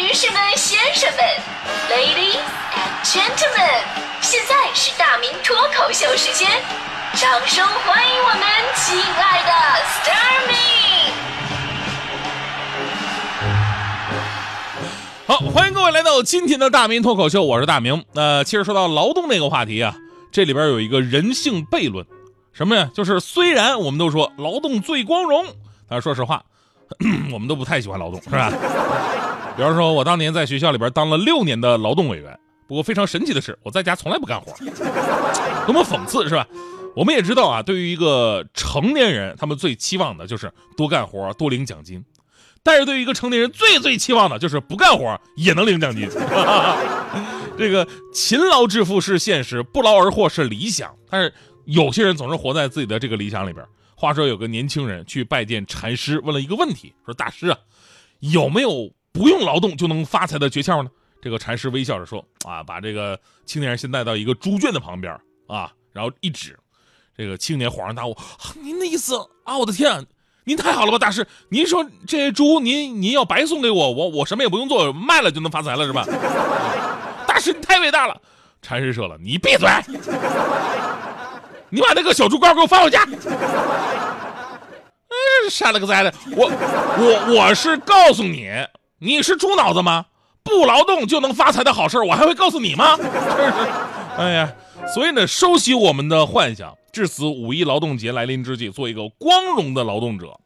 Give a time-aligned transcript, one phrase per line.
[0.00, 1.18] 女士们、先生们
[1.90, 2.38] ，Ladies
[2.72, 3.82] and Gentlemen，
[4.20, 6.48] 现在是大明脱口秀时间，
[7.14, 8.40] 掌声欢迎我们
[8.76, 9.50] 亲爱的
[9.82, 11.10] s t a r m i
[15.26, 18.04] 好，欢迎各位来到今天的大明脱口秀，我是大明。
[18.14, 19.96] 呃，其实说到劳动这个话题啊，
[20.30, 22.06] 这里边有一个人性悖论，
[22.52, 22.88] 什么呀？
[22.94, 25.44] 就是虽然我们都说劳动最光荣，
[25.88, 26.44] 但是说实话，
[27.34, 28.52] 我们都不太喜欢劳动，是吧？
[29.58, 34.54] 比方说，我当年在学校里边当了六年的劳动委员，不过非常神奇的是，我在家从来不干活，
[35.66, 36.46] 多么讽刺，是吧？
[36.94, 42.04] 我们也知道啊，对于一个成年人，他们最期望的就是多干活、多领奖金。
[42.62, 46.08] 但是对于一个成年人，最最期望的就是不干活也能领奖金。
[47.58, 50.94] 这个勤劳致富是现实，不劳而获是理想。
[51.10, 53.66] 但是有些人总是活在自己的这个理想里边。
[53.96, 57.58] 话说有个年轻人去拜见禅师，问了一个问题，说：“大师啊，
[58.20, 60.90] 有没有不用劳动就能发财的诀窍呢？”
[61.20, 65.12] 这个禅师微笑着说：“啊，把这个青年人先带到一个猪圈的旁边
[65.48, 66.56] 啊，然后一指，
[67.16, 68.16] 这个青年恍然大悟：
[68.62, 70.06] 您的意思啊，我的天！”
[70.44, 71.26] 您太好了吧，大师！
[71.50, 76.06] 您说这猪，您您要白送给我，我我什么也不用做，卖了就能发财了，是吧？
[77.28, 78.18] 大师，你太伟大了！
[78.62, 79.68] 禅师说了，你闭嘴！
[81.68, 83.06] 你把那个小猪羔给我放回家！
[85.10, 86.14] 哎，删了个灾的！
[86.30, 88.50] 我我我是告诉你，
[88.98, 90.06] 你是猪脑子吗？
[90.42, 92.96] 不劳动就能发财的好事我还会告诉你吗？
[92.96, 93.70] 真是，
[94.16, 94.52] 哎呀！
[94.92, 96.74] 所以呢，收起我们的幻想。
[96.90, 100.38] 至此，五一劳动节来临之际，做一个光荣的劳动者。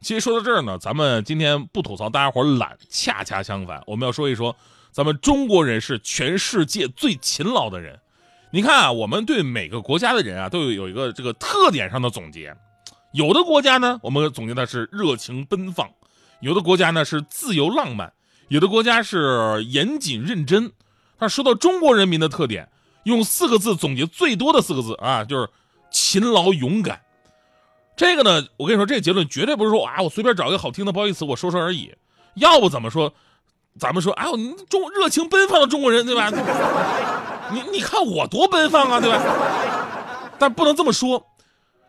[0.00, 4.54] 其实说到这儿呢，咱们今天不吐槽大家伙懒，恰恰相反，我们要说一说，
[4.92, 7.98] 咱们中国人是全世界最勤劳的人。
[8.52, 12.54] 你看啊，我们对每个国家的人啊，都有有一个这个特点上的总结。
[13.12, 15.88] 有的国家呢，我们总结的是热情奔放；
[16.40, 18.08] 有的国家呢是自由浪漫；
[18.48, 20.72] 有的国家是严谨认真。
[21.18, 22.68] 他说到中国人民的特点，
[23.04, 25.48] 用四个字总结最多的四个字啊，就是。
[25.90, 27.00] 勤劳勇敢，
[27.96, 31.90] 这个呢，我跟你说，这个结论绝对不是说啊，我随便找一个好听的褒义词我说说而已。
[32.34, 33.10] 要不怎么说，
[33.78, 34.36] 咱们说，哎呦，
[34.68, 36.30] 中热情奔放的中国人，对吧？
[37.50, 39.18] 你你看我多奔放啊，对吧？
[40.38, 41.26] 但不能这么说，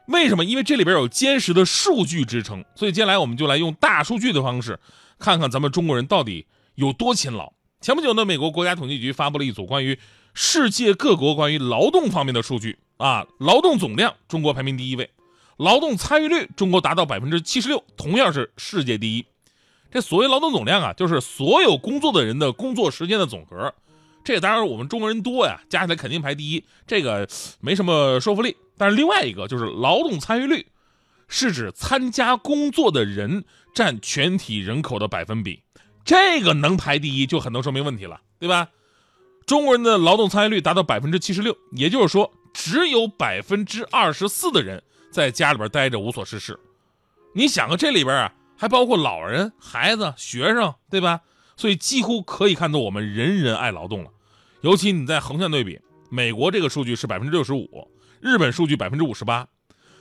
[0.09, 0.43] 为什么？
[0.43, 2.65] 因为这里边有坚实的数据支撑。
[2.75, 4.79] 所以接下来我们就来用大数据的方式，
[5.19, 7.53] 看看咱们中国人到底有多勤劳。
[7.79, 9.97] 前不久呢，美国国家统计局发布了一组关于
[10.33, 12.79] 世界各国关于劳动方面的数据。
[12.97, 15.05] 啊，劳动总量，中国排名第一位；
[15.57, 19.25] 劳动参与率，中国达到百分之七十六，同样是世界第一。
[19.91, 23.73] 这所谓劳动总量啊，就是所有工作的人的工作时间的总和。
[24.29, 27.27] 这当然我们中国人多呀，加起来肯定排第一，这个
[27.59, 28.55] 没什么说服力。
[28.77, 30.67] 但是另外一个就是劳动参与率，
[31.27, 35.63] 是指参加工作的人占全体人口的百分比，
[36.05, 38.69] 这个能排第一就很能说明问题了，对吧？
[39.47, 42.31] 中国人的劳动参与率达到百分之七十六，也就是说。
[42.51, 46.59] 只有百分之二十四的人在家里边待着无所事事，
[47.35, 51.21] 你想啊，这里边啊还包括老人、孩子、学生，对吧？
[51.55, 54.09] 所以几乎可以看作我们人人爱劳动了。
[54.61, 57.87] 尤其你在横向对比，美国这个数据是百分之六十五，
[58.19, 59.47] 日本数据百分之五十八，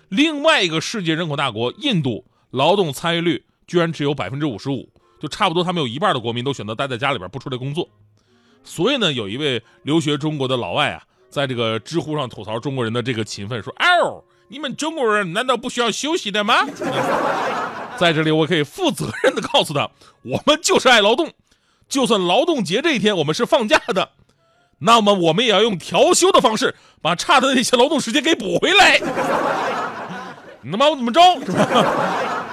[0.09, 4.89] 另外一个世界人口大国印度劳动参与率居然只有百分之五十五，
[5.21, 7.89] 就差不多他们有一半的国民都选择待在家里边不出来工作。
[8.65, 11.03] 所以呢，有一位留学中国的老外啊。
[11.31, 16.65] 在这个知乎上吐槽中国人的这个勤奋，说：“哦，你们中国人难道不需要休息的吗？”
[18.01, 19.91] 在这里，我可以负责任的告诉他，
[20.23, 21.31] 我们就是爱劳动，
[21.87, 24.13] 就算劳动节这一天我们是放假的，
[24.79, 28.99] 那么我们也要用调休的方式把差的那些劳动时间给补回来。
[30.63, 31.21] 你能把我怎么着？
[31.45, 32.45] 是吧？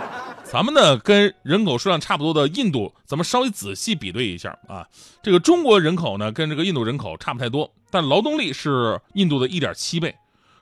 [0.44, 4.88] 咱们呢，跟人口数量差不多的印度，咱们稍微仔细比对一下啊。
[5.22, 10.16] 这个中国人口呢，跟这个印度人口差不太多，但劳动力是印度的一点七倍。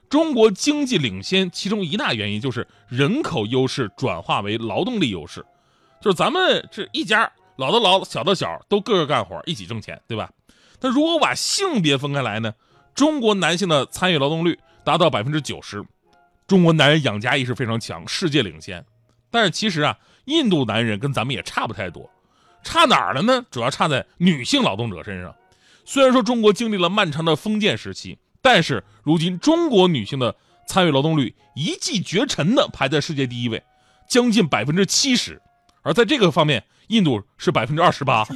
[0.08, 5.44] 中国经济领先，其中一大原因就是人口优势转化为劳动力优势，
[6.00, 10.30] 就是咱们这一家老的老，小的小，都各个干活，一起挣钱，对吧？
[10.84, 12.52] 但如果把性别分开来呢，
[12.94, 15.82] 中国男性的参与劳动率达到百分之九十，
[16.46, 18.84] 中国男人养家意识非常强，世界领先。
[19.30, 19.96] 但是其实啊，
[20.26, 22.10] 印度男人跟咱们也差不太多，
[22.62, 23.46] 差哪儿了呢？
[23.50, 25.34] 主要差在女性劳动者身上。
[25.86, 30.36] 虽然说中国经历了漫长的封建时期，但是如今中国女性的
[30.68, 33.62] 参与劳动率一骑绝尘的排在世界第一位，
[34.06, 35.40] 将近百分之七十。
[35.80, 38.26] 而在这个方面，印度是百分之二十八。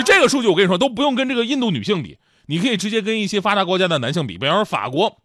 [0.00, 2.16] 其实这个数据我跟你说都不用跟这个印度女性比，
[2.46, 5.20] 你可以直接跟一些发达国家的男性比，比方说法国，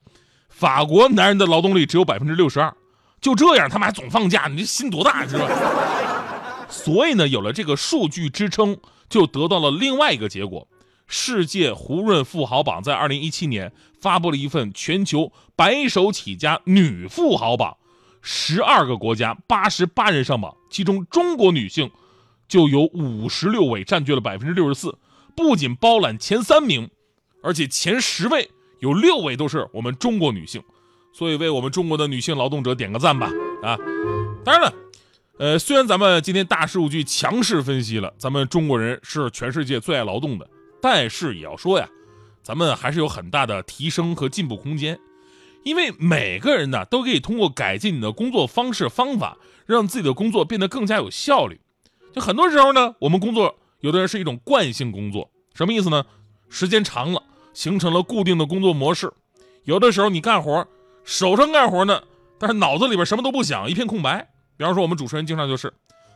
[0.50, 2.76] 法国男人的劳动力只有百分之六十二。
[3.22, 5.48] 就这样，他们还总放假，你这心多大，是吧？
[6.68, 8.78] 所以呢，有了这个数据支撑，
[9.08, 10.68] 就得到了另外一个结果。
[11.08, 17.78] 世界胡润富豪榜在二零一七年发布了一份全球白手起家女富豪榜，
[18.22, 21.90] 十二个国家八十八人上榜，其中中国女性
[22.48, 24.98] 就有五十六位，占据了百分之六十四，
[25.36, 26.90] 不仅包揽前三名，
[27.42, 28.50] 而且前十位
[28.80, 30.64] 有六位都是我们中国女性，
[31.14, 33.32] 所以为我们中国的女性劳动者点个赞吧！
[33.64, 33.78] 啊，
[34.44, 34.74] 当然了。
[35.38, 40.50] 呃，虽然咱们今天大数据强势分析了，咱们中国人是全世界最爱劳动的，
[40.82, 41.90] 但是也要说呀，
[42.42, 44.98] 咱们还是有很大的提升和进步空间。
[45.64, 51.60] 因为每个人呢，都可以通过改进你的工作方式方法，让自己的工作变得更加有效率。
[52.16, 56.06] 就很多时候呢，我们工作有的人是一种惯性工作，什么意思呢？
[56.48, 57.22] 时间长了，
[57.54, 59.12] 形成了固定的工作模式。
[59.66, 60.66] 有的时候你干活，
[61.04, 62.02] 手上干活呢，
[62.40, 64.30] 但是脑子里边什么都不想，一片空白。
[64.56, 65.74] 比方说，我们主持人经常就是，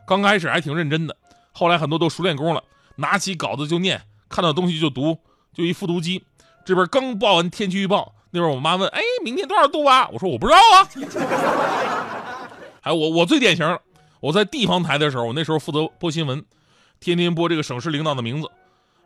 [0.08, 1.18] 刚开始还挺认真的，
[1.52, 2.64] 后来很多都熟练工了，
[2.96, 5.18] 拿起稿子就念，看到东西就读，
[5.54, 6.24] 就一复读机。
[6.64, 10.88] 这边刚报完天气预报，那边我妈问：“哎，明天多少度啊？”我说：“我不知道啊。”
[12.80, 13.78] 还有我，我最典型，
[14.20, 16.44] 我在地方台的时候，我那时候负责播新闻，
[17.00, 18.50] 天天播这个省市领导的名字。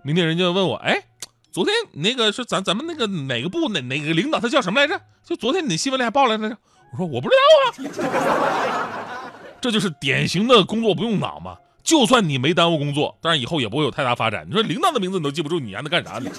[0.01, 1.03] 明天人家问我：“哎，
[1.51, 4.99] 昨天那个是咱咱们那个哪个部哪哪个领导他叫什么来着？
[5.23, 6.57] 就昨天你新闻里还报来着。”
[6.91, 7.35] 我说：“我不知
[7.79, 9.29] 道啊。
[9.61, 11.57] ”这就是典型的工作不用脑嘛！
[11.83, 14.45] 就算你没耽误工作，但是以后也不会有太大发展。
[14.47, 16.31] 你说领导的名字你都记不住，你还能干啥呢？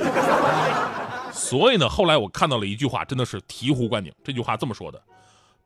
[1.32, 4.12] 所以呢，后来我看到了一句话，真的是醍醐灌顶。
[4.22, 5.00] 这句话这么说的：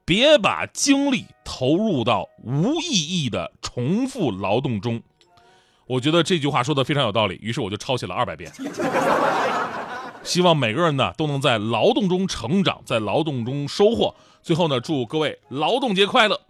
[0.09, 5.03] 别把精力投入到无意义的重复劳动中。
[5.87, 8.51] 我觉得这句话说的非常有道理，于是我就抄写了二百遍。
[10.25, 14.15] 希望每个人呢都能在劳动中成长，在劳动中收获。
[14.41, 16.41] 最后呢，祝各位劳动节快乐！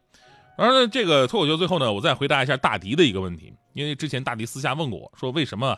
[0.56, 5.76] 而，这个脱口秀最后呢，我再回答一下大迪的一个问题，因为之前大迪私下问过我说，为什么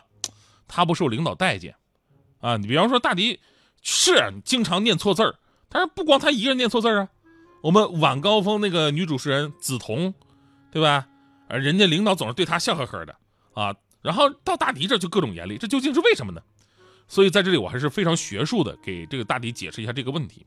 [0.67, 1.73] 他不受领导待见？
[2.41, 3.39] 啊，你比方说大迪
[3.81, 5.33] 是经常念错字儿，
[5.67, 7.09] 但是不光他一个人念错字儿啊，
[7.61, 10.13] 我们晚高峰那个女主持人梓潼，
[10.71, 11.07] 对吧？
[11.47, 13.15] 而人家领导总是对她笑呵呵的
[13.53, 16.41] 啊，然后到大迪这就各种严厉，这究竟是为什么呢？
[17.07, 20.45] 所以在这里我还是非常学术的给这个大迪解释一下这个问题。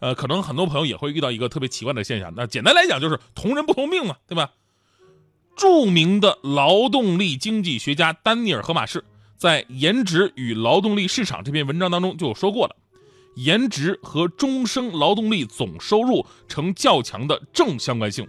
[0.00, 4.50] 呃，可能很多朋友也会遇到一个特别奇怪的现象，那简单来讲就是同人不同命嘛，对吧？
[5.56, 9.04] 著名的劳动力经济学家丹尼尔·荷马士
[9.36, 12.74] 在《颜值与劳动力市场》这篇文章当中就说过了，
[13.34, 18.28] 颜值和终生劳动力总收入呈较强的正相关性，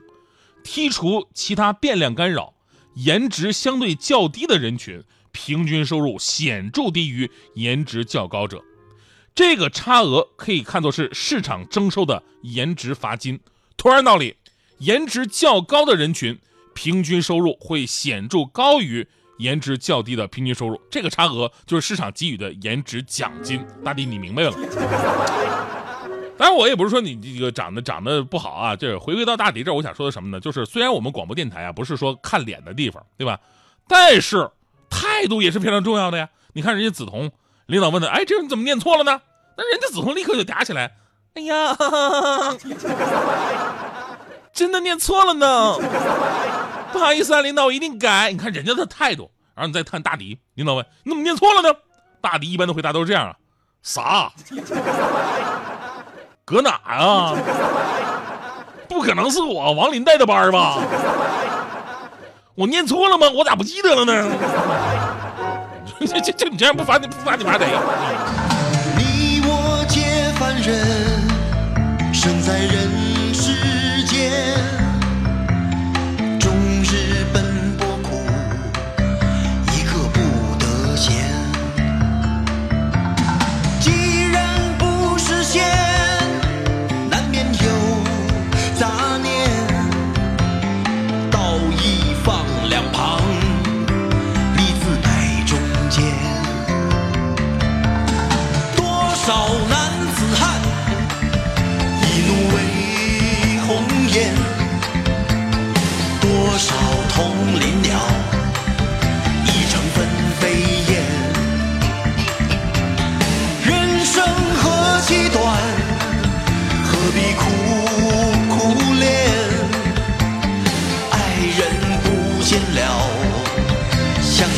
[0.63, 2.53] 剔除其他变量干扰，
[2.95, 8.63] 颜值相对较低的人群平均收入显著低于颜值较高者。
[9.35, 13.39] 这个差额可以看作是市场征收的颜值罚金。
[13.75, 14.35] 同样道理，
[14.77, 16.39] 颜值较高的人群
[16.75, 19.07] 平均收入会显著高于
[19.43, 23.63] 颜值较低的平均收入，这个差额就是市场给予的颜值奖金。
[23.83, 24.51] 大弟，你明白了？
[26.35, 28.75] 当然，我也不是说你这个长得长得不好啊。
[28.75, 30.39] 这回归到大迪这儿，我想说的什么呢？
[30.39, 33.39] 就是虽然我们广播电台啊不是说看脸的地方，对吧？
[33.87, 34.49] 但是
[34.89, 36.29] 态度也是非常重要的呀。
[36.53, 37.31] 你看人家梓潼。
[37.67, 39.21] 领导问他：“哎，这人怎么念错了呢？”
[39.55, 40.97] 那人家梓潼立刻就嗲起来
[41.33, 41.73] ：“哎呀，
[44.53, 45.77] 真的念错了呢！
[46.91, 51.75] 不好意思啊，领导，我一定改。”你看人家的态度，然后你再看大迪，领导问：“你怎么念错了呢？”
[52.21, 53.33] 大迪一般的回答都是这样啊
[53.81, 54.31] ：“啥？
[56.45, 57.35] 搁哪啊？
[58.87, 60.77] 不可能是我王林带的班吧？
[62.53, 63.27] 我念错了吗？
[63.33, 64.29] 我咋不记得了呢？”
[65.99, 67.65] 这这这，你这样不罚你不罚你妈得！
[68.97, 72.92] 你我皆凡人，生在人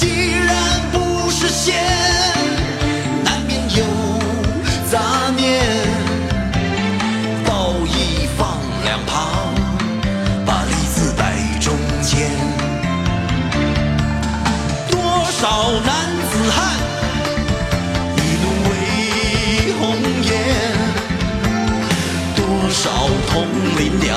[0.00, 0.56] 既然
[0.90, 1.76] 不是仙，
[3.22, 3.84] 难免有
[4.90, 4.98] 杂
[5.36, 5.60] 念，
[7.44, 9.52] 道义放两旁，
[10.46, 12.30] 把利字摆中间。
[14.90, 14.98] 多
[15.38, 15.92] 少男
[16.30, 16.56] 子汉，
[18.16, 18.72] 一怒为
[19.78, 19.82] 红
[20.24, 20.32] 颜；
[22.34, 22.40] 多
[22.70, 22.88] 少
[23.28, 23.44] 同
[23.76, 24.16] 林鸟，